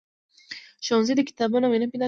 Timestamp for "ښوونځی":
0.85-1.13